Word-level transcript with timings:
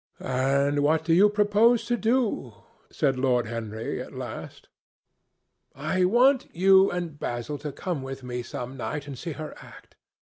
"And 0.19 0.79
what 0.79 1.03
do 1.05 1.13
you 1.13 1.29
propose 1.29 1.85
to 1.85 1.95
do?" 1.95 2.55
said 2.89 3.19
Lord 3.19 3.45
Henry 3.45 4.01
at 4.01 4.15
last. 4.15 4.67
"I 5.75 6.05
want 6.05 6.47
you 6.55 6.89
and 6.89 7.19
Basil 7.19 7.59
to 7.59 7.71
come 7.71 8.01
with 8.01 8.23
me 8.23 8.41
some 8.41 8.75
night 8.77 9.05
and 9.05 9.15
see 9.15 9.33
her 9.33 9.53
act. 9.59 9.93